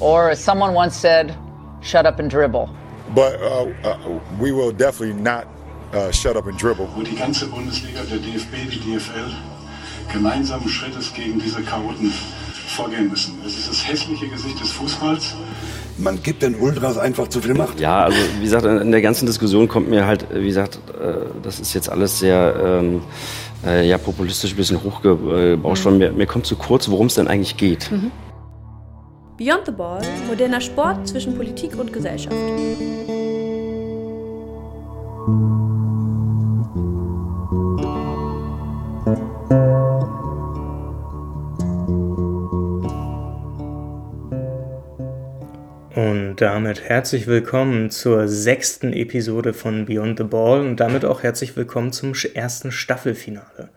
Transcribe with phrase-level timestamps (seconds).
[0.00, 1.36] Or as someone once said,
[1.82, 2.68] shut up and dribble.
[3.14, 5.46] But uh, uh, we will definitely not
[5.92, 6.88] uh, shut up and dribble.
[6.94, 9.30] Wo die ganze Bundesliga, der DFB, die DFL
[10.12, 12.12] gemeinsamen Schrittes gegen diese Chaoten
[12.68, 13.38] vorgehen müssen.
[13.46, 15.34] Es ist das hässliche Gesicht des Fußballs.
[15.98, 17.78] Man gibt den Ultras einfach zu viel Macht.
[17.80, 21.60] Ja, also wie gesagt, in der ganzen Diskussion kommt mir halt, wie gesagt, äh, das
[21.60, 23.02] ist jetzt alles sehr ähm,
[23.66, 25.98] äh, ja, populistisch ein bisschen hochgebauscht worden.
[25.98, 27.90] Mir, mir kommt zu kurz, worum es denn eigentlich geht.
[27.90, 28.10] Mhm.
[29.40, 32.36] Beyond the Ball, moderner Sport zwischen Politik und Gesellschaft.
[45.94, 51.56] Und damit herzlich willkommen zur sechsten Episode von Beyond the Ball und damit auch herzlich
[51.56, 53.70] willkommen zum ersten Staffelfinale.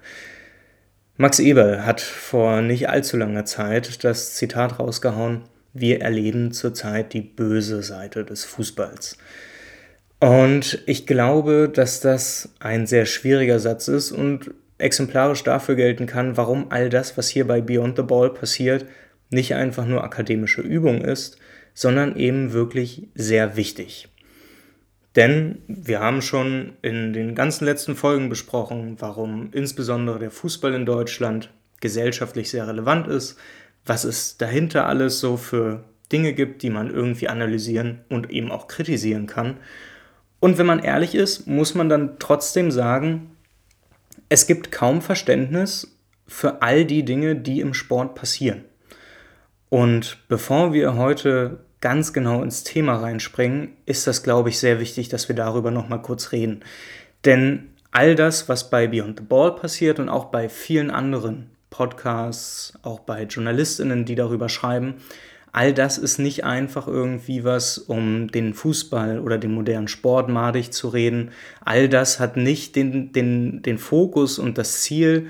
[1.15, 5.43] Max Eberl hat vor nicht allzu langer Zeit das Zitat rausgehauen,
[5.73, 9.17] wir erleben zurzeit die böse Seite des Fußballs.
[10.19, 16.37] Und ich glaube, dass das ein sehr schwieriger Satz ist und exemplarisch dafür gelten kann,
[16.37, 18.85] warum all das, was hier bei Beyond the Ball passiert,
[19.29, 21.37] nicht einfach nur akademische Übung ist,
[21.73, 24.07] sondern eben wirklich sehr wichtig.
[25.15, 30.85] Denn wir haben schon in den ganzen letzten Folgen besprochen, warum insbesondere der Fußball in
[30.85, 31.49] Deutschland
[31.81, 33.37] gesellschaftlich sehr relevant ist,
[33.85, 38.67] was es dahinter alles so für Dinge gibt, die man irgendwie analysieren und eben auch
[38.67, 39.57] kritisieren kann.
[40.39, 43.31] Und wenn man ehrlich ist, muss man dann trotzdem sagen,
[44.29, 48.63] es gibt kaum Verständnis für all die Dinge, die im Sport passieren.
[49.69, 55.09] Und bevor wir heute ganz genau ins Thema reinspringen, ist das, glaube ich, sehr wichtig,
[55.09, 56.63] dass wir darüber nochmal kurz reden.
[57.25, 62.73] Denn all das, was bei Beyond the Ball passiert und auch bei vielen anderen Podcasts,
[62.83, 64.95] auch bei Journalistinnen, die darüber schreiben,
[65.51, 70.71] all das ist nicht einfach irgendwie was, um den Fußball oder den modernen Sport madig
[70.71, 71.31] zu reden.
[71.65, 75.27] All das hat nicht den, den, den Fokus und das Ziel,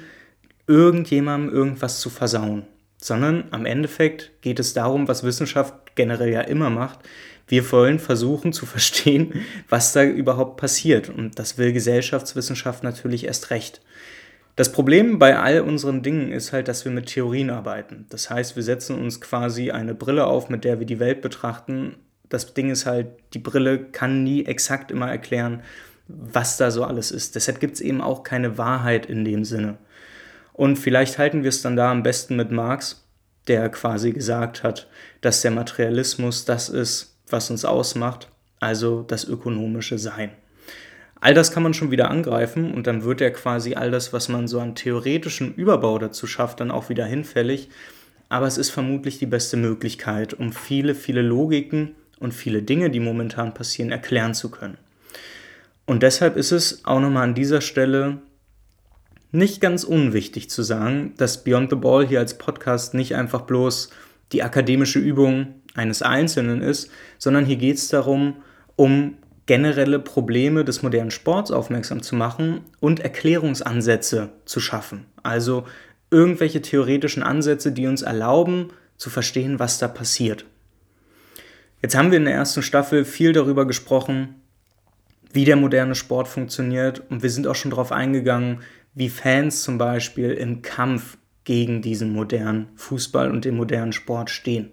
[0.68, 2.68] irgendjemandem irgendwas zu versauen
[3.04, 7.00] sondern am Endeffekt geht es darum, was Wissenschaft generell ja immer macht.
[7.48, 9.34] Wir wollen versuchen zu verstehen,
[9.70, 11.10] was da überhaupt passiert.
[11.10, 13.82] Und das will Gesellschaftswissenschaft natürlich erst recht.
[14.56, 18.06] Das Problem bei all unseren Dingen ist halt, dass wir mit Theorien arbeiten.
[18.10, 21.96] Das heißt, wir setzen uns quasi eine Brille auf, mit der wir die Welt betrachten.
[22.30, 25.64] Das Ding ist halt, die Brille kann nie exakt immer erklären,
[26.08, 27.34] was da so alles ist.
[27.36, 29.78] Deshalb gibt es eben auch keine Wahrheit in dem Sinne.
[30.54, 33.08] Und vielleicht halten wir es dann da am besten mit Marx,
[33.48, 34.88] der quasi gesagt hat,
[35.22, 40.32] dass der Materialismus das ist, was uns ausmacht, also das ökonomische Sein.
[41.24, 44.28] All das kann man schon wieder angreifen und dann wird ja quasi all das, was
[44.28, 47.70] man so an theoretischem Überbau dazu schafft, dann auch wieder hinfällig.
[48.28, 53.00] Aber es ist vermutlich die beste Möglichkeit, um viele, viele Logiken und viele Dinge, die
[53.00, 54.78] momentan passieren, erklären zu können.
[55.86, 58.18] Und deshalb ist es auch nochmal an dieser Stelle
[59.32, 63.92] nicht ganz unwichtig zu sagen, dass Beyond the Ball hier als Podcast nicht einfach bloß
[64.34, 68.44] die akademische Übung eines Einzelnen ist, sondern hier geht es darum,
[68.76, 75.06] um generelle Probleme des modernen Sports aufmerksam zu machen und Erklärungsansätze zu schaffen.
[75.22, 75.66] Also
[76.12, 80.46] irgendwelche theoretischen Ansätze, die uns erlauben zu verstehen, was da passiert.
[81.82, 84.36] Jetzt haben wir in der ersten Staffel viel darüber gesprochen,
[85.34, 88.62] wie der moderne Sport funktioniert und wir sind auch schon darauf eingegangen,
[88.94, 94.72] wie Fans zum Beispiel im Kampf gegen diesen modernen Fußball und den modernen Sport stehen.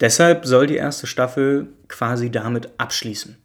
[0.00, 3.36] Deshalb soll die erste Staffel quasi damit abschließen.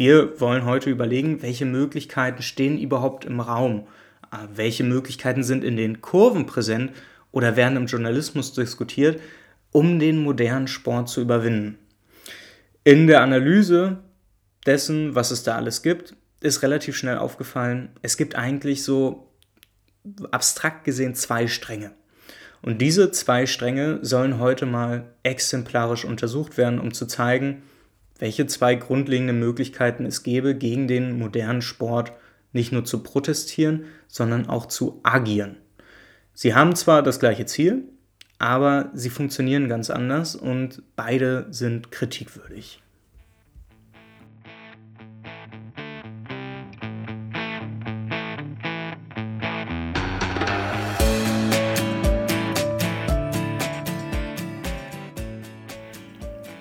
[0.00, 3.86] Wir wollen heute überlegen, welche Möglichkeiten stehen überhaupt im Raum,
[4.32, 6.92] äh, welche Möglichkeiten sind in den Kurven präsent
[7.32, 9.20] oder werden im Journalismus diskutiert,
[9.72, 11.76] um den modernen Sport zu überwinden.
[12.82, 13.98] In der Analyse
[14.64, 19.30] dessen, was es da alles gibt, ist relativ schnell aufgefallen, es gibt eigentlich so
[20.30, 21.90] abstrakt gesehen zwei Stränge.
[22.62, 27.64] Und diese zwei Stränge sollen heute mal exemplarisch untersucht werden, um zu zeigen,
[28.20, 32.12] welche zwei grundlegende Möglichkeiten es gäbe, gegen den modernen Sport
[32.52, 35.56] nicht nur zu protestieren, sondern auch zu agieren.
[36.34, 37.84] Sie haben zwar das gleiche Ziel,
[38.38, 42.82] aber sie funktionieren ganz anders und beide sind kritikwürdig.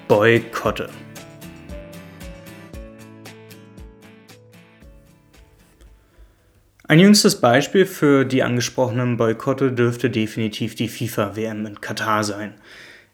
[0.07, 0.89] Boykotte.
[6.89, 12.55] Ein jüngstes Beispiel für die angesprochenen Boykotte dürfte definitiv die FIFA-WM in Katar sein.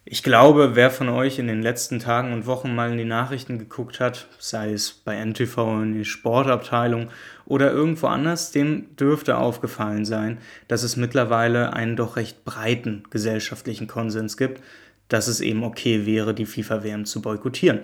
[0.06, 3.60] Ich glaube, wer von euch in den letzten Tagen und Wochen mal in die Nachrichten
[3.60, 7.10] geguckt hat, sei es bei NTV in die Sportabteilung
[7.46, 10.38] oder irgendwo anders, dem dürfte aufgefallen sein,
[10.70, 14.62] dass es mittlerweile einen doch recht breiten gesellschaftlichen Konsens gibt,
[15.10, 17.82] dass es eben okay wäre, die FIFA-WM zu boykottieren.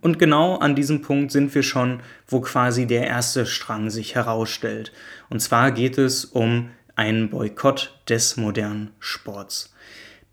[0.00, 4.92] Und genau an diesem Punkt sind wir schon, wo quasi der erste Strang sich herausstellt.
[5.28, 9.74] Und zwar geht es um einen Boykott des modernen Sports.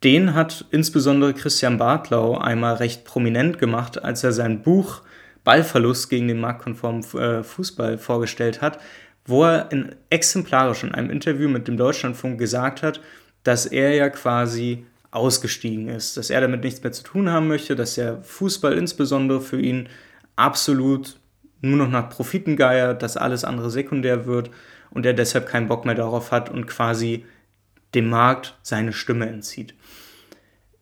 [0.03, 5.01] Den hat insbesondere Christian Bartlau einmal recht prominent gemacht, als er sein Buch
[5.43, 8.79] Ballverlust gegen den marktkonformen äh, Fußball vorgestellt hat,
[9.25, 13.01] wo er in exemplarisch in einem Interview mit dem Deutschlandfunk gesagt hat,
[13.43, 17.75] dass er ja quasi ausgestiegen ist, dass er damit nichts mehr zu tun haben möchte,
[17.75, 19.89] dass der Fußball insbesondere für ihn
[20.35, 21.19] absolut
[21.61, 24.51] nur noch nach Profiten geiert, dass alles andere sekundär wird
[24.91, 27.25] und er deshalb keinen Bock mehr darauf hat und quasi
[27.95, 29.73] dem Markt seine Stimme entzieht.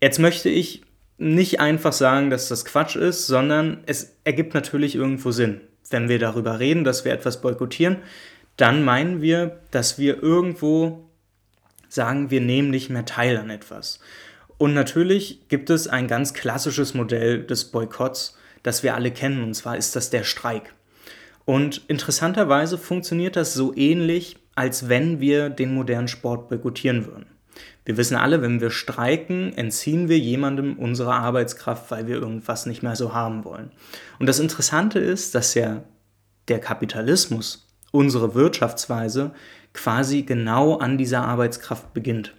[0.02, 0.84] Jetzt möchte ich
[1.18, 5.62] nicht einfach sagen, dass das Quatsch ist, sondern es ergibt natürlich irgendwo Sinn.
[5.90, 7.98] Wenn wir darüber reden, dass wir etwas boykottieren,
[8.58, 11.05] dann meinen wir, dass wir irgendwo
[11.96, 14.00] sagen, wir nehmen nicht mehr teil an etwas.
[14.58, 19.54] Und natürlich gibt es ein ganz klassisches Modell des Boykotts, das wir alle kennen, und
[19.54, 20.74] zwar ist das der Streik.
[21.46, 27.26] Und interessanterweise funktioniert das so ähnlich als wenn wir den modernen Sport boykottieren würden.
[27.84, 32.82] Wir wissen alle, wenn wir streiken, entziehen wir jemandem unsere Arbeitskraft, weil wir irgendwas nicht
[32.82, 33.72] mehr so haben wollen.
[34.18, 35.84] Und das Interessante ist, dass ja
[36.48, 39.32] der Kapitalismus, unsere Wirtschaftsweise,
[39.76, 42.34] quasi genau an dieser Arbeitskraft beginnt.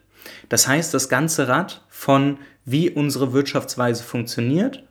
[0.49, 4.83] Das heißt, das ganze Rad von wie unsere Wirtschaftsweise funktioniert,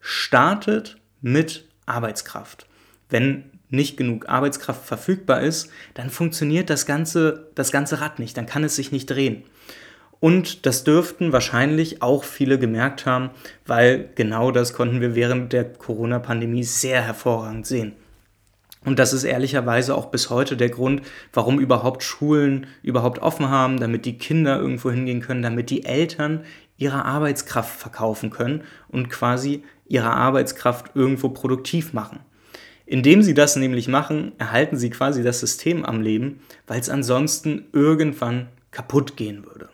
[0.00, 2.68] startet mit Arbeitskraft.
[3.08, 8.46] Wenn nicht genug Arbeitskraft verfügbar ist, dann funktioniert das ganze, das ganze Rad nicht, dann
[8.46, 9.42] kann es sich nicht drehen.
[10.20, 13.30] Und das dürften wahrscheinlich auch viele gemerkt haben,
[13.66, 17.92] weil genau das konnten wir während der Corona-Pandemie sehr hervorragend sehen.
[18.84, 21.02] Und das ist ehrlicherweise auch bis heute der Grund,
[21.32, 26.44] warum überhaupt Schulen überhaupt offen haben, damit die Kinder irgendwo hingehen können, damit die Eltern
[26.76, 32.20] ihre Arbeitskraft verkaufen können und quasi ihre Arbeitskraft irgendwo produktiv machen.
[32.86, 37.64] Indem sie das nämlich machen, erhalten sie quasi das System am Leben, weil es ansonsten
[37.72, 39.70] irgendwann kaputt gehen würde.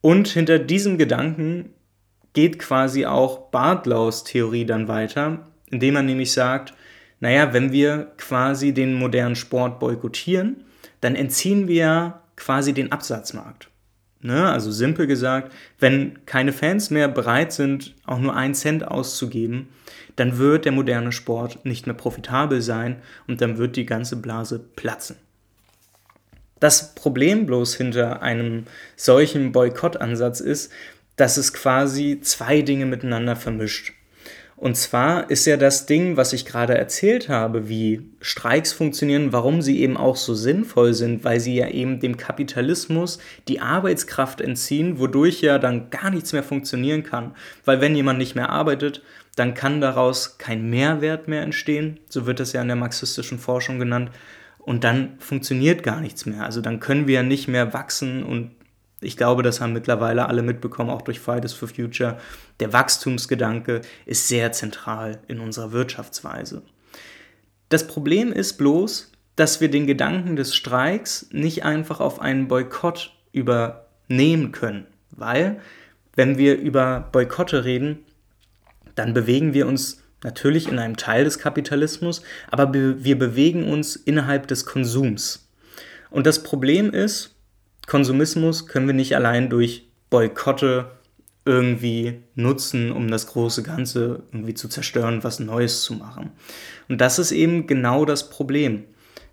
[0.00, 1.70] Und hinter diesem Gedanken
[2.34, 6.74] geht quasi auch Bartlaus Theorie dann weiter, indem er nämlich sagt,
[7.24, 10.56] naja, wenn wir quasi den modernen Sport boykottieren,
[11.00, 13.70] dann entziehen wir quasi den Absatzmarkt.
[14.20, 14.46] Ne?
[14.46, 19.70] Also simpel gesagt, wenn keine Fans mehr bereit sind, auch nur einen Cent auszugeben,
[20.16, 22.96] dann wird der moderne Sport nicht mehr profitabel sein
[23.26, 25.16] und dann wird die ganze Blase platzen.
[26.60, 28.64] Das Problem bloß hinter einem
[28.96, 30.70] solchen Boykottansatz ist,
[31.16, 33.94] dass es quasi zwei Dinge miteinander vermischt.
[34.64, 39.60] Und zwar ist ja das Ding, was ich gerade erzählt habe, wie Streiks funktionieren, warum
[39.60, 44.98] sie eben auch so sinnvoll sind, weil sie ja eben dem Kapitalismus die Arbeitskraft entziehen,
[44.98, 47.34] wodurch ja dann gar nichts mehr funktionieren kann.
[47.66, 49.02] Weil wenn jemand nicht mehr arbeitet,
[49.36, 53.78] dann kann daraus kein Mehrwert mehr entstehen, so wird das ja in der marxistischen Forschung
[53.78, 54.12] genannt,
[54.60, 56.42] und dann funktioniert gar nichts mehr.
[56.42, 58.52] Also dann können wir ja nicht mehr wachsen und
[59.04, 62.18] ich glaube, das haben mittlerweile alle mitbekommen, auch durch Fridays for Future.
[62.60, 66.62] Der Wachstumsgedanke ist sehr zentral in unserer Wirtschaftsweise.
[67.68, 73.12] Das Problem ist bloß, dass wir den Gedanken des Streiks nicht einfach auf einen Boykott
[73.32, 75.60] übernehmen können, weil
[76.14, 77.98] wenn wir über Boykotte reden,
[78.94, 84.46] dann bewegen wir uns natürlich in einem Teil des Kapitalismus, aber wir bewegen uns innerhalb
[84.46, 85.48] des Konsums.
[86.10, 87.33] Und das Problem ist,
[87.86, 90.90] Konsumismus können wir nicht allein durch Boykotte
[91.44, 96.32] irgendwie nutzen, um das große Ganze irgendwie zu zerstören, was Neues zu machen.
[96.88, 98.84] Und das ist eben genau das Problem.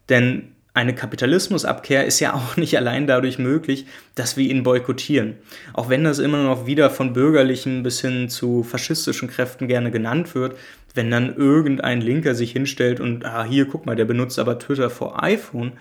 [0.09, 5.35] Denn eine Kapitalismusabkehr ist ja auch nicht allein dadurch möglich, dass wir ihn boykottieren.
[5.73, 10.35] Auch wenn das immer noch wieder von bürgerlichen bis hin zu faschistischen Kräften gerne genannt
[10.35, 10.57] wird,
[10.93, 14.89] wenn dann irgendein Linker sich hinstellt und, ah, hier, guck mal, der benutzt aber Twitter
[14.89, 15.73] vor iPhone.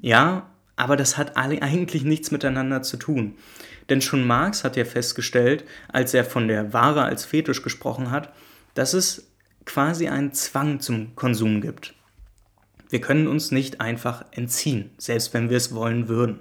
[0.00, 3.36] Ja, aber das hat eigentlich nichts miteinander zu tun.
[3.88, 8.32] Denn schon Marx hat ja festgestellt, als er von der Ware als Fetisch gesprochen hat,
[8.74, 9.30] dass es
[9.66, 11.94] quasi einen Zwang zum Konsum gibt.
[12.90, 16.40] Wir können uns nicht einfach entziehen, selbst wenn wir es wollen würden.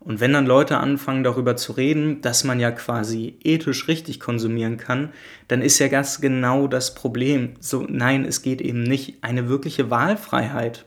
[0.00, 4.76] Und wenn dann Leute anfangen darüber zu reden, dass man ja quasi ethisch richtig konsumieren
[4.76, 5.12] kann,
[5.48, 7.54] dann ist ja ganz genau das Problem.
[7.58, 10.86] So, nein, es geht eben nicht eine wirkliche Wahlfreiheit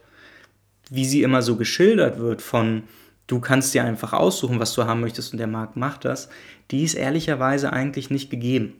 [0.90, 2.82] wie sie immer so geschildert wird von
[3.26, 6.28] du kannst dir einfach aussuchen, was du haben möchtest und der Markt macht das,
[6.70, 8.74] die ist ehrlicherweise eigentlich nicht gegeben.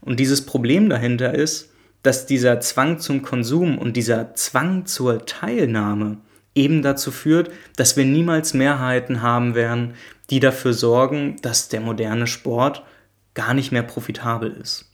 [0.00, 1.70] Und dieses Problem dahinter ist,
[2.02, 6.18] dass dieser Zwang zum Konsum und dieser Zwang zur Teilnahme
[6.54, 9.94] eben dazu führt, dass wir niemals Mehrheiten haben werden,
[10.30, 12.82] die dafür sorgen, dass der moderne Sport
[13.34, 14.90] gar nicht mehr profitabel ist.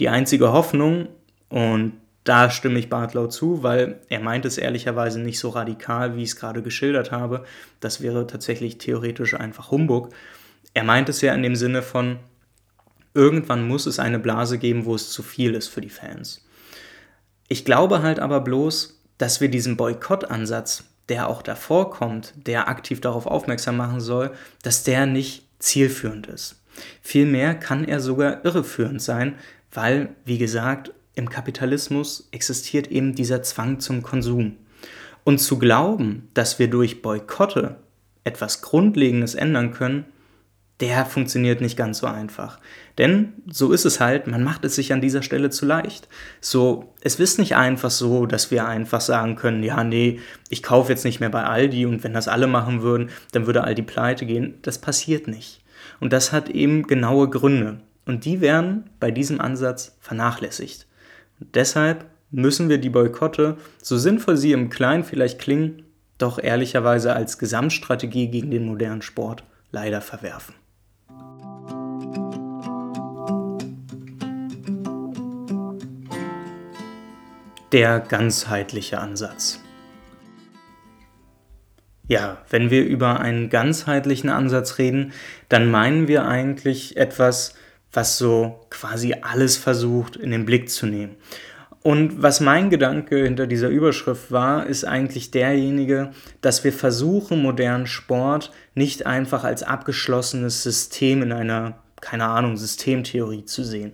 [0.00, 1.08] Die einzige Hoffnung,
[1.48, 1.92] und
[2.26, 6.30] da stimme ich Bartlau zu, weil er meint es ehrlicherweise nicht so radikal, wie ich
[6.30, 7.44] es gerade geschildert habe.
[7.78, 10.10] Das wäre tatsächlich theoretisch einfach Humbug.
[10.74, 12.18] Er meint es ja in dem Sinne von,
[13.14, 16.44] irgendwann muss es eine Blase geben, wo es zu viel ist für die Fans.
[17.46, 23.00] Ich glaube halt aber bloß, dass wir diesen Boykottansatz, der auch davor kommt, der aktiv
[23.00, 26.60] darauf aufmerksam machen soll, dass der nicht zielführend ist.
[27.02, 29.36] Vielmehr kann er sogar irreführend sein,
[29.72, 34.56] weil, wie gesagt, im Kapitalismus existiert eben dieser Zwang zum Konsum.
[35.24, 37.76] Und zu glauben, dass wir durch Boykotte
[38.22, 40.04] etwas Grundlegendes ändern können,
[40.80, 42.60] der funktioniert nicht ganz so einfach.
[42.98, 46.06] Denn so ist es halt, man macht es sich an dieser Stelle zu leicht.
[46.40, 50.20] So, es ist nicht einfach so, dass wir einfach sagen können, ja, nee,
[50.50, 53.64] ich kaufe jetzt nicht mehr bei Aldi und wenn das alle machen würden, dann würde
[53.64, 54.58] Aldi pleite gehen.
[54.62, 55.62] Das passiert nicht.
[55.98, 57.80] Und das hat eben genaue Gründe.
[58.04, 60.85] Und die werden bei diesem Ansatz vernachlässigt.
[61.38, 65.82] Deshalb müssen wir die Boykotte, so sinnvoll sie im Kleinen vielleicht klingen,
[66.18, 70.54] doch ehrlicherweise als Gesamtstrategie gegen den modernen Sport leider verwerfen.
[77.72, 79.60] Der ganzheitliche Ansatz.
[82.08, 85.12] Ja, wenn wir über einen ganzheitlichen Ansatz reden,
[85.48, 87.54] dann meinen wir eigentlich etwas,
[87.96, 91.16] was so quasi alles versucht in den Blick zu nehmen.
[91.82, 96.10] Und was mein Gedanke hinter dieser Überschrift war, ist eigentlich derjenige,
[96.40, 103.44] dass wir versuchen, modernen Sport nicht einfach als abgeschlossenes System in einer, keine Ahnung, Systemtheorie
[103.44, 103.92] zu sehen.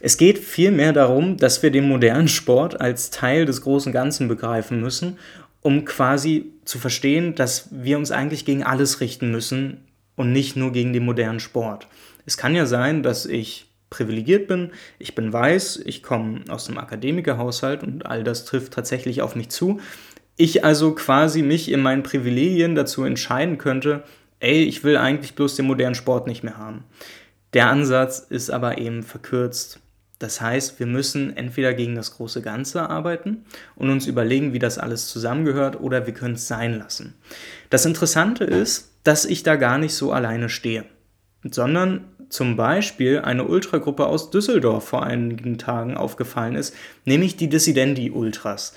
[0.00, 4.80] Es geht vielmehr darum, dass wir den modernen Sport als Teil des großen Ganzen begreifen
[4.80, 5.18] müssen
[5.66, 10.70] um quasi zu verstehen, dass wir uns eigentlich gegen alles richten müssen und nicht nur
[10.70, 11.88] gegen den modernen Sport.
[12.26, 16.78] Es kann ja sein, dass ich privilegiert bin, ich bin weiß, ich komme aus einem
[16.78, 19.80] Akademikerhaushalt und all das trifft tatsächlich auf mich zu.
[20.36, 24.02] Ich also quasi mich in meinen Privilegien dazu entscheiden könnte,
[24.40, 26.84] ey, ich will eigentlich bloß den modernen Sport nicht mehr haben.
[27.54, 29.80] Der Ansatz ist aber eben verkürzt
[30.18, 34.78] das heißt, wir müssen entweder gegen das große Ganze arbeiten und uns überlegen, wie das
[34.78, 37.14] alles zusammengehört, oder wir können es sein lassen.
[37.68, 40.84] Das Interessante ist, dass ich da gar nicht so alleine stehe,
[41.44, 48.10] sondern zum Beispiel eine Ultragruppe aus Düsseldorf vor einigen Tagen aufgefallen ist, nämlich die Dissidenti
[48.10, 48.74] Ultras.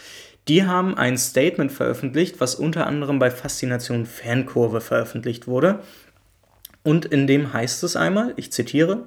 [0.47, 5.79] Die haben ein Statement veröffentlicht, was unter anderem bei Faszination Fankurve veröffentlicht wurde.
[6.83, 9.03] Und in dem heißt es einmal, ich zitiere,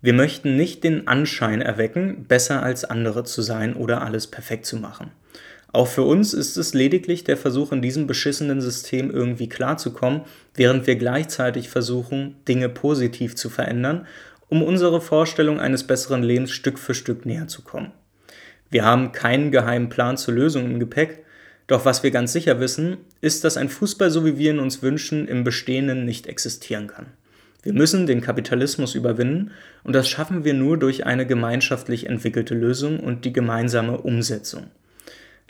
[0.00, 4.76] wir möchten nicht den Anschein erwecken, besser als andere zu sein oder alles perfekt zu
[4.76, 5.12] machen.
[5.74, 10.20] Auch für uns ist es lediglich der Versuch, in diesem beschissenen System irgendwie klarzukommen,
[10.54, 14.06] während wir gleichzeitig versuchen, Dinge positiv zu verändern,
[14.48, 17.90] um unsere Vorstellung eines besseren Lebens Stück für Stück näher zu kommen.
[18.70, 21.24] Wir haben keinen geheimen Plan zur Lösung im Gepäck,
[21.66, 24.80] doch was wir ganz sicher wissen, ist, dass ein Fußball, so wie wir ihn uns
[24.80, 27.06] wünschen, im Bestehenden nicht existieren kann.
[27.64, 29.50] Wir müssen den Kapitalismus überwinden
[29.82, 34.70] und das schaffen wir nur durch eine gemeinschaftlich entwickelte Lösung und die gemeinsame Umsetzung.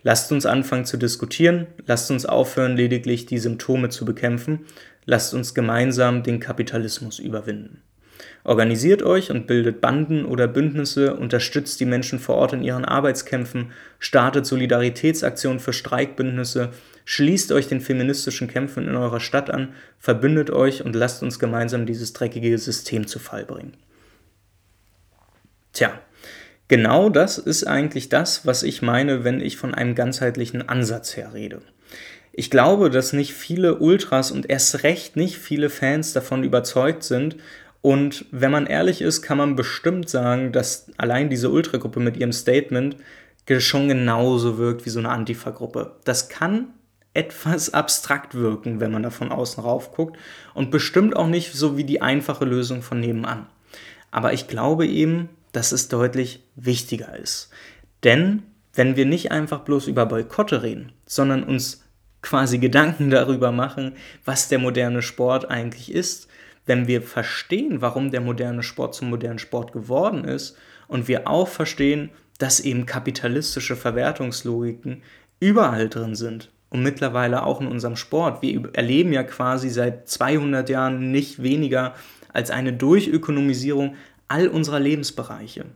[0.05, 4.67] Lasst uns anfangen zu diskutieren, lasst uns aufhören, lediglich die Symptome zu bekämpfen,
[5.07, 7.83] lasst uns gemeinsam den Kapitalismus überwinden.
[8.45, 13.73] Organisiert euch und bildet Banden oder Bündnisse, unterstützt die Menschen vor Ort in ihren Arbeitskämpfen,
[13.99, 16.71] startet Solidaritätsaktionen für Streikbündnisse,
[17.07, 21.85] Schließt euch den feministischen Kämpfen in eurer Stadt an, verbündet euch und lasst uns gemeinsam
[21.85, 23.77] dieses dreckige System zu Fall bringen.
[25.73, 25.99] Tja,
[26.75, 31.33] genau das ist eigentlich das, was ich meine, wenn ich von einem ganzheitlichen Ansatz her
[31.33, 31.63] rede.
[32.33, 37.37] Ich glaube, dass nicht viele Ultras und erst recht nicht viele Fans davon überzeugt sind.
[37.81, 42.33] Und wenn man ehrlich ist, kann man bestimmt sagen, dass allein diese Ultragruppe mit ihrem
[42.33, 42.97] Statement
[43.59, 45.93] schon genauso wirkt wie so eine Antifa-Gruppe.
[46.03, 46.71] Das kann
[47.13, 50.19] etwas abstrakt wirken, wenn man da von außen rauf guckt
[50.55, 53.47] und bestimmt auch nicht so wie die einfache Lösung von nebenan.
[54.11, 57.49] Aber ich glaube eben, dass es deutlich wichtiger ist.
[58.03, 58.43] Denn
[58.75, 61.85] wenn wir nicht einfach bloß über Boykotte reden, sondern uns
[62.23, 63.93] quasi Gedanken darüber machen,
[64.25, 66.29] was der moderne Sport eigentlich ist,
[66.67, 70.57] wenn wir verstehen, warum der moderne Sport zum modernen Sport geworden ist
[70.89, 75.03] und wir auch verstehen, dass eben kapitalistische Verwertungslogiken
[75.41, 78.43] überall drin sind und mittlerweile auch in unserem Sport.
[78.43, 81.95] Wir erleben ja quasi seit 200 Jahren nicht weniger
[82.33, 83.95] als eine Durchökonomisierung
[84.29, 85.67] all unserer Lebensbereiche.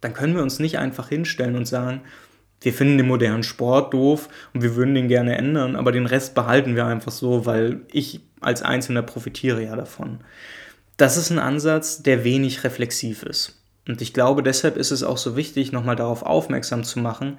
[0.00, 2.02] Dann können wir uns nicht einfach hinstellen und sagen,
[2.62, 6.34] wir finden den modernen Sport doof und wir würden den gerne ändern, aber den Rest
[6.34, 10.20] behalten wir einfach so, weil ich als Einzelner profitiere ja davon.
[10.96, 13.62] Das ist ein Ansatz, der wenig reflexiv ist.
[13.88, 17.38] Und ich glaube, deshalb ist es auch so wichtig, nochmal darauf aufmerksam zu machen,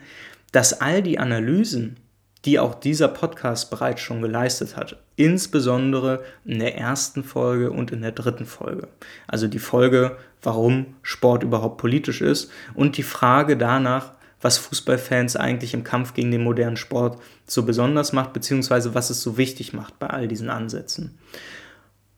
[0.51, 1.97] dass all die Analysen,
[2.45, 8.01] die auch dieser Podcast bereits schon geleistet hat, insbesondere in der ersten Folge und in
[8.01, 8.87] der dritten Folge.
[9.27, 15.75] Also die Folge, warum Sport überhaupt politisch ist und die Frage danach, was Fußballfans eigentlich
[15.75, 19.99] im Kampf gegen den modernen Sport so besonders macht, beziehungsweise was es so wichtig macht
[19.99, 21.17] bei all diesen Ansätzen.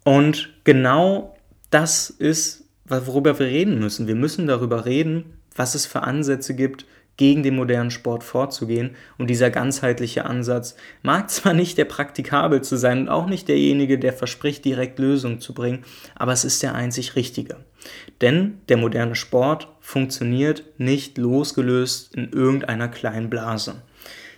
[0.06, 1.36] Und genau
[1.70, 4.08] das ist, worüber wir reden müssen.
[4.08, 6.86] Wir müssen darüber reden, was es für Ansätze gibt,
[7.17, 8.96] gegen den modernen Sport vorzugehen.
[9.17, 14.13] Und dieser ganzheitliche Ansatz mag zwar nicht der praktikabelste sein und auch nicht derjenige, der
[14.13, 15.84] verspricht, direkt Lösungen zu bringen,
[16.15, 17.58] aber es ist der einzig richtige.
[18.22, 23.82] Denn der moderne Sport funktioniert nicht losgelöst in irgendeiner kleinen Blase.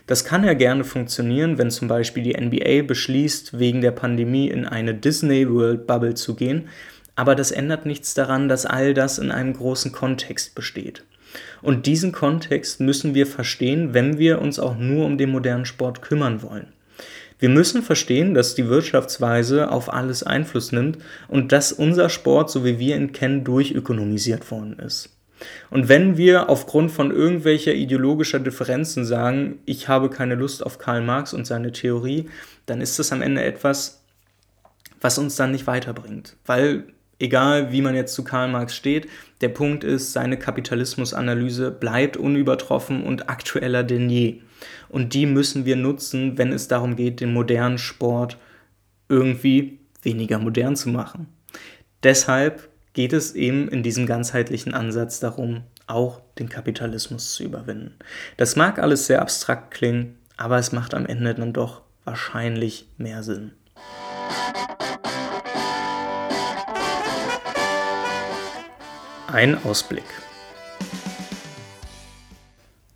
[0.06, 4.64] Das kann ja gerne funktionieren, wenn zum Beispiel die NBA beschließt, wegen der Pandemie in
[4.64, 6.68] eine Disney World Bubble zu gehen,
[7.16, 11.02] aber das ändert nichts daran, dass all das in einem großen Kontext besteht.
[11.62, 16.02] Und diesen Kontext müssen wir verstehen, wenn wir uns auch nur um den modernen Sport
[16.02, 16.72] kümmern wollen.
[17.38, 22.64] Wir müssen verstehen, dass die Wirtschaftsweise auf alles Einfluss nimmt und dass unser Sport, so
[22.64, 25.12] wie wir ihn kennen, durchökonomisiert worden ist.
[25.70, 31.02] Und wenn wir aufgrund von irgendwelcher ideologischer Differenzen sagen, ich habe keine Lust auf Karl
[31.02, 32.30] Marx und seine Theorie,
[32.64, 34.02] dann ist das am Ende etwas,
[35.02, 36.36] was uns dann nicht weiterbringt.
[36.46, 36.84] Weil
[37.18, 39.08] egal wie man jetzt zu Karl Marx steht,
[39.40, 44.40] der Punkt ist, seine Kapitalismusanalyse bleibt unübertroffen und aktueller denn je.
[44.88, 48.38] Und die müssen wir nutzen, wenn es darum geht, den modernen Sport
[49.08, 51.28] irgendwie weniger modern zu machen.
[52.02, 57.94] Deshalb geht es eben in diesem ganzheitlichen Ansatz darum, auch den Kapitalismus zu überwinden.
[58.36, 63.22] Das mag alles sehr abstrakt klingen, aber es macht am Ende dann doch wahrscheinlich mehr
[63.22, 63.52] Sinn.
[69.36, 70.06] Ein Ausblick.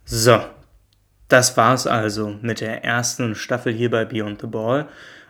[0.05, 0.39] So,
[1.27, 4.87] das war's also mit der ersten Staffel hier bei Beyond the Ball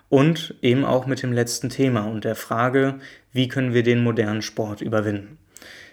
[0.08, 3.02] und eben auch mit dem letzten Thema und der Frage,
[3.34, 5.38] wie können wir den modernen Sport überwinden.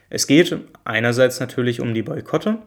[0.09, 2.59] Es geht einerseits natürlich um die Boykotte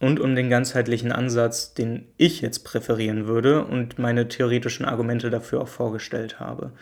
[0.00, 5.60] und um den ganzheitlichen Ansatz, den ich jetzt präferieren würde und meine theoretischen Argumente dafür
[5.60, 6.72] auch vorgestellt habe.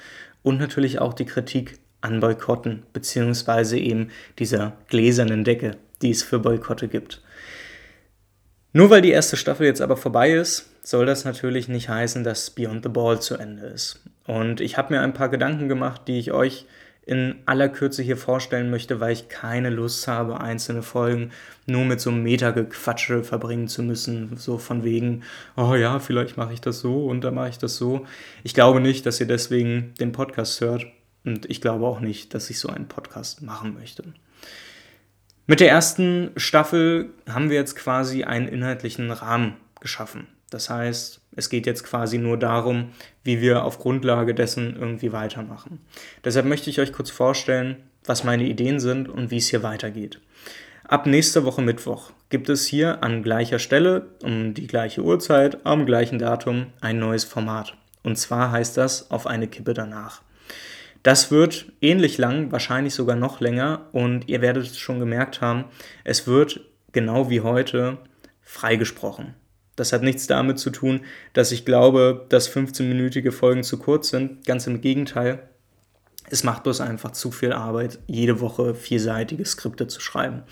[0.43, 6.38] Und natürlich auch die Kritik an Boykotten, beziehungsweise eben dieser gläsernen Decke, die es für
[6.38, 7.22] Boykotte gibt.
[8.72, 12.50] Nur weil die erste Staffel jetzt aber vorbei ist, soll das natürlich nicht heißen, dass
[12.50, 14.02] Beyond the Ball zu Ende ist.
[14.26, 16.66] Und ich habe mir ein paar Gedanken gemacht, die ich euch
[17.08, 21.30] in aller Kürze hier vorstellen möchte, weil ich keine Lust habe, einzelne Folgen
[21.64, 24.37] nur mit so einem Metagequatsche verbringen zu müssen.
[24.37, 25.22] So von wegen,
[25.56, 28.04] oh ja, vielleicht mache ich das so und dann mache ich das so.
[28.44, 30.87] Ich glaube nicht, dass ihr deswegen den Podcast hört.
[31.29, 34.03] Und ich glaube auch nicht, dass ich so einen Podcast machen möchte.
[35.47, 40.27] Mit der ersten Staffel haben wir jetzt quasi einen inhaltlichen Rahmen geschaffen.
[40.49, 42.93] Das heißt, es geht jetzt quasi nur darum,
[43.25, 45.81] wie wir auf Grundlage dessen irgendwie weitermachen.
[46.25, 50.21] Deshalb möchte ich euch kurz vorstellen, was meine Ideen sind und wie es hier weitergeht.
[50.85, 55.85] Ab nächster Woche Mittwoch gibt es hier an gleicher Stelle, um die gleiche Uhrzeit, am
[55.85, 57.75] gleichen Datum ein neues Format.
[58.03, 60.23] Und zwar heißt das auf eine Kippe danach.
[61.09, 65.64] Das wird ähnlich lang, wahrscheinlich sogar noch länger und ihr werdet es schon gemerkt haben,
[66.05, 66.61] es wird
[66.92, 67.97] genau wie heute
[68.42, 69.33] freigesprochen.
[69.75, 71.01] Das hat nichts damit zu tun,
[71.33, 74.44] dass ich glaube, dass 15-minütige Folgen zu kurz sind.
[74.44, 75.49] Ganz im Gegenteil.
[76.29, 80.42] Es macht bloß einfach zu viel Arbeit, jede Woche vierseitige Skripte zu schreiben.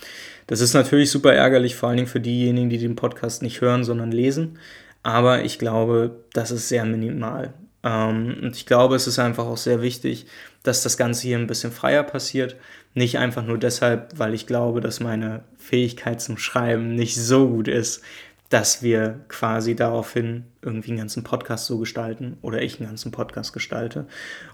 [0.46, 3.84] Das ist natürlich super ärgerlich, vor allen Dingen für diejenigen, die den Podcast nicht hören,
[3.84, 4.58] sondern lesen.
[5.02, 7.52] Aber ich glaube, das ist sehr minimal.
[7.82, 10.26] Ähm, und ich glaube, es ist einfach auch sehr wichtig,
[10.62, 12.56] dass das Ganze hier ein bisschen freier passiert.
[12.94, 17.68] Nicht einfach nur deshalb, weil ich glaube, dass meine Fähigkeit zum Schreiben nicht so gut
[17.68, 18.02] ist,
[18.48, 23.52] dass wir quasi daraufhin irgendwie einen ganzen Podcast so gestalten oder ich einen ganzen Podcast
[23.52, 24.06] gestalte.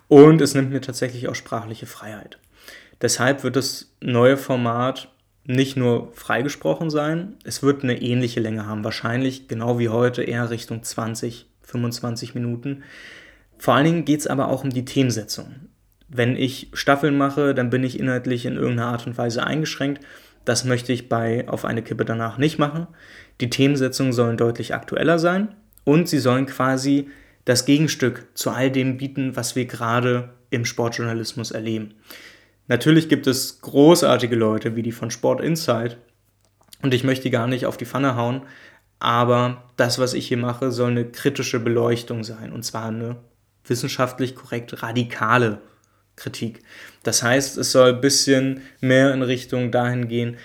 [0.09, 2.39] Und es nimmt mir tatsächlich auch sprachliche Freiheit.
[3.03, 5.09] Deshalb wird das neue Format
[5.45, 10.51] nicht nur freigesprochen sein, es wird eine ähnliche Länge haben, wahrscheinlich genau wie heute eher
[10.51, 12.83] Richtung 20, 25 Minuten.
[13.59, 15.55] Vor allen Dingen geht es aber auch um die Themensetzung.
[16.09, 20.05] Wenn ich Staffeln mache, dann bin ich inhaltlich in irgendeiner Art und Weise eingeschränkt.
[20.45, 22.87] Das möchte ich bei Auf eine Kippe danach nicht machen.
[23.41, 25.55] Die Themensetzungen sollen deutlich aktueller sein
[25.85, 27.09] und sie sollen quasi
[27.45, 31.95] das Gegenstück zu all dem bieten, was wir gerade im Sportjournalismus erleben.
[32.69, 35.97] Natürlich gibt es großartige Leute wie die von Sport Insight
[36.83, 38.43] und ich möchte gar nicht auf die Pfanne hauen,
[39.03, 43.17] aber das, was ich hier mache, soll eine kritische Beleuchtung sein und zwar eine
[43.67, 45.61] wissenschaftlich korrekt radikale
[46.15, 46.61] Kritik.
[47.03, 50.37] Das heißt, es soll ein bisschen mehr in Richtung dahin gehen,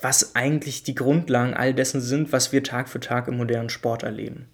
[0.00, 4.04] was eigentlich die Grundlagen all dessen sind, was wir Tag für Tag im modernen Sport
[4.04, 4.46] erleben.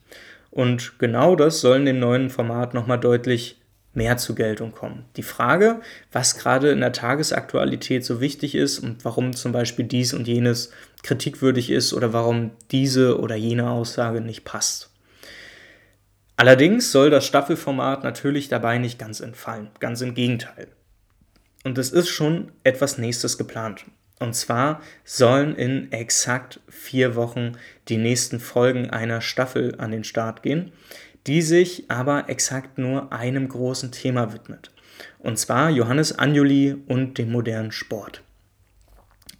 [0.50, 3.60] Und genau das soll in dem neuen Format nochmal deutlich
[3.92, 5.04] mehr zur Geltung kommen.
[5.16, 10.14] Die Frage, was gerade in der Tagesaktualität so wichtig ist und warum zum Beispiel dies
[10.14, 10.70] und jenes
[11.04, 14.90] kritikwürdig ist oder warum diese oder jene Aussage nicht passt.
[16.36, 20.66] Allerdings soll das Staffelformat natürlich dabei nicht ganz entfallen, ganz im Gegenteil.
[21.62, 23.84] Und es ist schon etwas Nächstes geplant.
[24.18, 27.52] Und zwar sollen in exakt vier Wochen
[27.88, 30.72] die nächsten Folgen einer Staffel an den Start gehen,
[31.26, 34.70] die sich aber exakt nur einem großen Thema widmet.
[35.18, 38.22] Und zwar Johannes Anjuli und dem modernen Sport.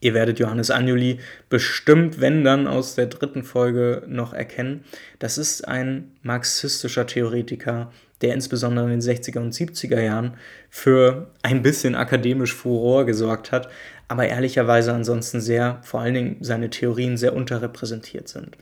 [0.05, 4.85] Ihr werdet Johannes Anjuli bestimmt, wenn dann aus der dritten Folge noch erkennen.
[5.19, 7.91] Das ist ein marxistischer Theoretiker,
[8.21, 10.35] der insbesondere in den 60er und 70er Jahren
[10.69, 13.71] für ein bisschen akademisch Furor gesorgt hat,
[14.07, 18.59] aber ehrlicherweise ansonsten sehr, vor allen Dingen seine Theorien sehr unterrepräsentiert sind.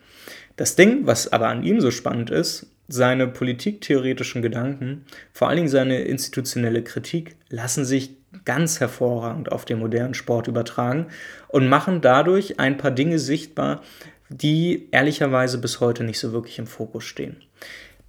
[0.54, 5.68] Das Ding, was aber an ihm so spannend ist, seine politiktheoretischen Gedanken, vor allen Dingen
[5.68, 11.06] seine institutionelle Kritik, lassen sich ganz hervorragend auf den modernen Sport übertragen
[11.48, 13.82] und machen dadurch ein paar Dinge sichtbar,
[14.28, 17.36] die ehrlicherweise bis heute nicht so wirklich im Fokus stehen.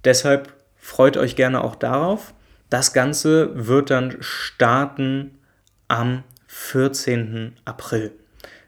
[0.04, 2.34] Deshalb freut euch gerne auch darauf.
[2.70, 5.38] Das Ganze wird dann starten
[5.88, 7.52] am 14.
[7.64, 8.12] April.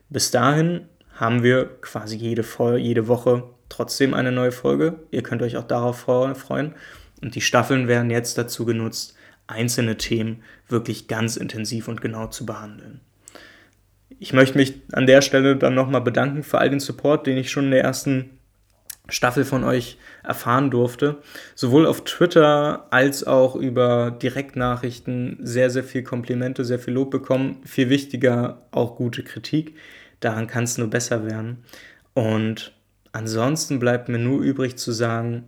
[0.09, 2.45] Bis dahin haben wir quasi jede,
[2.77, 5.01] jede Woche trotzdem eine neue Folge.
[5.11, 6.75] Ihr könnt euch auch darauf freuen.
[7.23, 9.16] Und die Staffeln werden jetzt dazu genutzt,
[9.47, 13.01] einzelne Themen wirklich ganz intensiv und genau zu behandeln.
[14.19, 17.51] Ich möchte mich an der Stelle dann nochmal bedanken für all den Support, den ich
[17.51, 18.31] schon in der ersten
[19.09, 21.19] Staffel von euch erfahren durfte.
[21.55, 27.61] Sowohl auf Twitter als auch über Direktnachrichten sehr, sehr viel Komplimente, sehr viel Lob bekommen.
[27.65, 29.77] Viel wichtiger auch gute Kritik.
[30.21, 31.59] Daran kann es nur besser werden.
[32.15, 32.73] Und
[33.13, 35.45] ansonsten bleibt mir nur übrig zu sagen,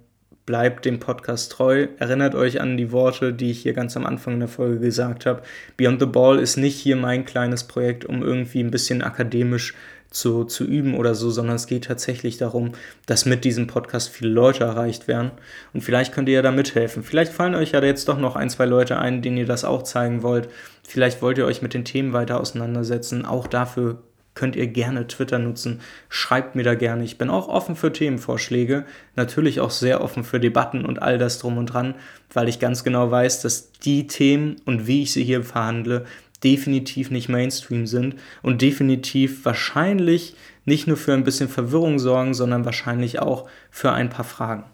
[0.48, 1.88] bleibt dem Podcast treu.
[1.98, 5.42] Erinnert euch an die Worte, die ich hier ganz am Anfang der Folge gesagt habe.
[5.76, 9.74] Beyond the Ball ist nicht hier mein kleines Projekt, um irgendwie ein bisschen akademisch
[10.08, 12.72] zu, zu üben oder so, sondern es geht tatsächlich darum,
[13.04, 15.32] dass mit diesem Podcast viele Leute erreicht werden.
[15.74, 17.02] Und vielleicht könnt ihr ja da mithelfen.
[17.02, 19.82] Vielleicht fallen euch ja jetzt doch noch ein, zwei Leute ein, denen ihr das auch
[19.82, 20.48] zeigen wollt.
[20.82, 23.26] Vielleicht wollt ihr euch mit den Themen weiter auseinandersetzen.
[23.26, 23.98] Auch dafür
[24.38, 25.80] könnt ihr gerne Twitter nutzen.
[26.08, 27.02] Schreibt mir da gerne.
[27.02, 28.84] Ich bin auch offen für Themenvorschläge.
[29.16, 31.96] Natürlich auch sehr offen für Debatten und all das drum und dran,
[32.32, 36.04] weil ich ganz genau weiß, dass die Themen und wie ich sie hier verhandle,
[36.44, 42.64] definitiv nicht Mainstream sind und definitiv wahrscheinlich nicht nur für ein bisschen Verwirrung sorgen, sondern
[42.64, 44.64] wahrscheinlich auch für ein paar Fragen.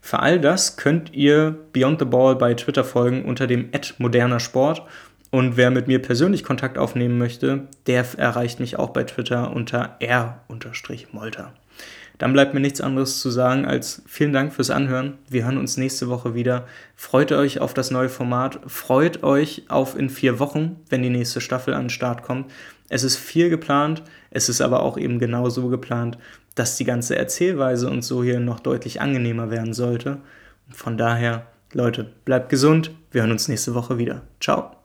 [0.00, 4.82] Für all das könnt ihr Beyond the Ball bei Twitter folgen unter dem moderner Sport
[5.32, 9.96] und wer mit mir persönlich Kontakt aufnehmen möchte, der erreicht mich auch bei Twitter unter
[9.98, 11.54] r-molter.
[12.18, 15.14] Dann bleibt mir nichts anderes zu sagen als vielen Dank fürs Anhören.
[15.30, 16.66] Wir hören uns nächste Woche wieder.
[16.96, 18.60] Freut euch auf das neue Format.
[18.66, 22.50] Freut euch auf in vier Wochen, wenn die nächste Staffel an den Start kommt.
[22.90, 24.02] Es ist viel geplant.
[24.30, 26.18] Es ist aber auch eben genau so geplant,
[26.54, 30.18] dass die ganze Erzählweise und so hier noch deutlich angenehmer werden sollte.
[30.70, 32.90] von daher, Leute, bleibt gesund.
[33.10, 34.20] Wir hören uns nächste Woche wieder.
[34.38, 34.81] Ciao.